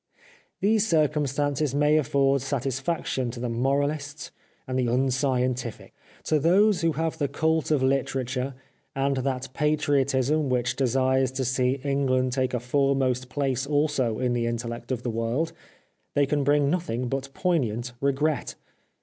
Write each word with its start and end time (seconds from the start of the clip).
These 0.61 0.87
circumstances 0.87 1.75
may 1.75 1.95
afford 1.95 2.41
satisfaction 2.41 3.29
to 3.29 3.39
the 3.39 3.49
moralists 3.49 4.31
and 4.67 4.79
the 4.79 4.87
unscientific: 4.87 5.93
to 6.23 6.39
those 6.39 6.81
who 6.81 6.93
have 6.93 7.19
the 7.19 7.27
cult 7.27 7.69
of 7.69 7.83
literature, 7.83 8.55
and 8.95 9.17
that 9.17 9.49
patriot 9.53 10.15
ism 10.15 10.49
which 10.49 10.75
desires 10.75 11.31
to 11.33 11.45
see 11.45 11.73
England 11.83 12.31
take 12.31 12.55
a 12.55 12.59
fore 12.59 12.95
most 12.95 13.29
place 13.29 13.67
also 13.67 14.17
in 14.17 14.33
the 14.33 14.47
intellect 14.47 14.91
of 14.91 15.03
the 15.03 15.11
world, 15.11 15.53
they 16.15 16.25
can 16.25 16.43
bring 16.43 16.67
nothing 16.67 17.07
but 17.07 17.29
poignant 17.35 17.93
regret. 18.01 18.55